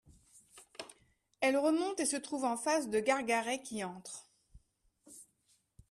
Elle 1.41 1.57
remonte 1.57 1.99
et 1.99 2.07
se 2.07 2.15
trouve 2.15 2.43
en 2.43 2.57
face 2.57 2.89
de 2.89 2.99
Gargaret 2.99 3.61
qui 3.61 3.83
entre. 3.83 4.25